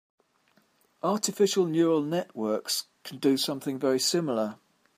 Artificial 1.03 1.67
neural 1.67 2.01
networks 2.01 2.87
can 3.03 3.19
do 3.19 3.37
something 3.37 3.77
very 3.77 3.99
similar. 3.99 4.57